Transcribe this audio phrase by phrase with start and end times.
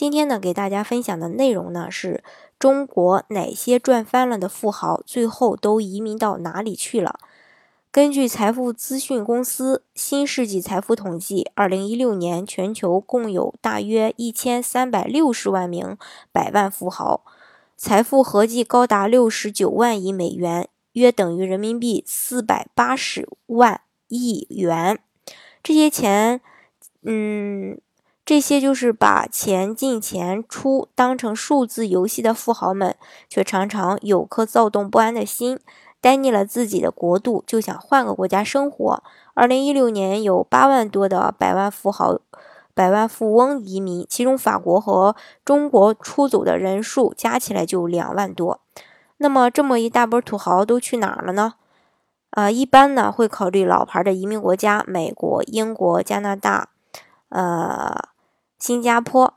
[0.00, 2.24] 今天呢，给大家分享的内容呢，是
[2.58, 7.18] 中国哪些赚翻了的富豪最后都移民到哪里去了？
[7.92, 15.98] 根据财富资讯公司新世纪财富统计，二零一六年全球共有大约一千三百六十万名
[16.32, 17.22] 百万富豪，
[17.76, 24.98] 财富合计高达六十九万亿美元，约等于人民币四百八十万亿元。
[25.62, 26.40] 这些钱，
[27.02, 27.78] 嗯。
[28.30, 32.94] 这些就是把钱进钱出当成数字游戏的富豪们，
[33.28, 35.58] 却常常有颗躁动不安的心，
[36.00, 39.02] 呆腻了自己的国度，就想换个国家生活。
[39.34, 42.20] 二零一六年有八万多的百万富豪、
[42.72, 48.60] 百万富翁移民，其中法国和中国出走的人数加起来就两万多。
[49.16, 51.54] 那么这么一大波土豪都去哪儿了呢？
[52.30, 56.68] 啊，一般呢会考虑老牌的移民国家，美国、英国、加拿大，
[57.30, 58.08] 呃。
[58.60, 59.34] 新加坡，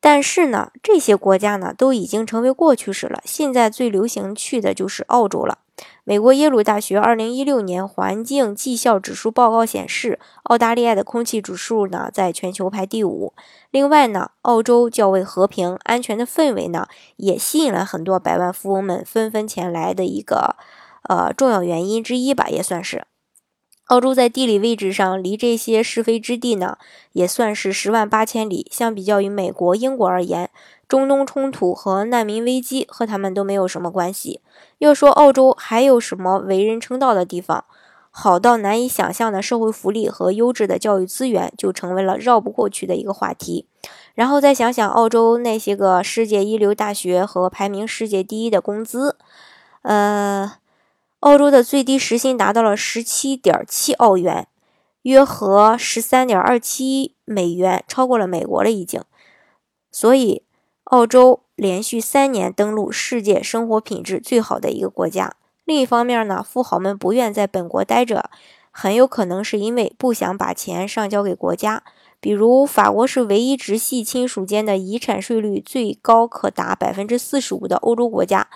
[0.00, 3.20] 但是呢，这些国家呢都已经成为过去式了。
[3.26, 5.58] 现在最流行去的就是澳洲了。
[6.04, 13.32] 美国耶鲁大学二零一六年环境绩效指数报告显示，澳大利亚的空气指数呢在全球排第五。
[13.70, 20.56] 另外呢，澳洲较为和平安全的氛围呢，也吸引了很多百万富翁们纷纷前来的一个
[21.08, 23.06] 呃重要原因之一吧，也算是。
[23.90, 26.78] 澳洲在地理位置上离这些是非之地呢，
[27.10, 28.68] 也算是十万八千里。
[28.70, 30.48] 相比较于美国、英国而言，
[30.86, 34.38] 中东冲突和难民危机和他们都没有什么关系。
[34.78, 37.64] 要说澳洲还有什么为人称道的地方，
[38.12, 43.66] 好到难以想象的社会福利和优质的教育资源，就成为了绕不过去的一个话题。
[44.14, 49.16] 然后再想想澳洲那些个世界一流大学和排名世界第一的工资，
[49.82, 50.59] 呃。
[51.20, 54.48] 澳洲的最低时薪达到了十七点七澳元，
[55.02, 59.02] 约合十三点二七美元，超过了美国了已经。
[59.92, 60.42] 所以，
[60.84, 65.34] 澳洲连续三年登陆世界生活品质最好的一个国家。
[65.66, 68.30] 另一方面呢，富豪们不愿在本国待着，
[68.70, 71.82] 很有可能是因为不想把钱上交给国家。
[72.18, 78.48] 比如，法国是唯一直系亲属间的遗产税率最高可达百分之四十五的欧洲国家。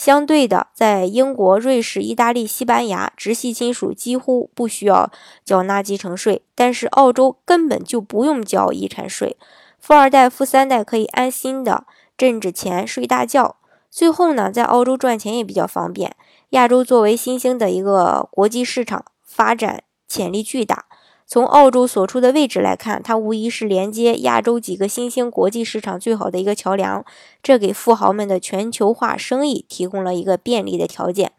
[0.00, 5.12] 相对的，在英国、瑞士、意大利、西班牙，直系亲属几乎不需要
[5.44, 9.36] 缴纳继承税，但是澳洲根本就不用交遗产税，
[9.78, 11.84] 富二代、富三代可以安心的
[12.16, 13.56] 挣着钱睡大觉。
[13.90, 16.16] 最后呢，在澳洲赚钱也比较方便。
[16.50, 20.86] 亚洲作为新兴的一个国际市场，发展潜力巨大。
[21.30, 27.04] 从澳洲所处的位置来看，它无疑是连接亚洲几个新兴国际市场最好的一个桥梁，
[27.40, 31.30] 这给富豪们的全球化生意提供了一个便利的条件。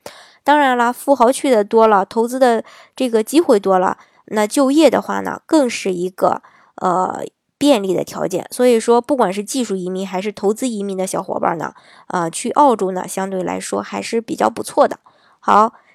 [0.45, 2.63] 当然了，富豪去的多了，投资的
[2.95, 3.97] 这个机会多了，
[4.27, 6.41] 那就业的话呢，更是一个
[6.75, 7.25] 呃
[7.57, 8.47] 便利的条件。
[8.49, 11.73] 所以说，不管是技术移民还是投资移民的小伙伴呢，
[12.07, 15.01] 呃，去澳洲呢，相对来说还是比较不错的。
[15.41, 15.73] 好。